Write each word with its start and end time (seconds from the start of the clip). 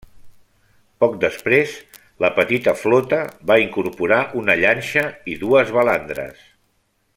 Poc 1.03 1.11
després 1.23 1.75
la 2.25 2.31
petita 2.39 2.73
flota 2.85 3.19
va 3.51 3.59
incorporar 3.67 4.19
una 4.43 4.57
llanxa 4.65 5.05
i 5.35 5.37
dues 5.45 5.75
balandres. 5.79 6.45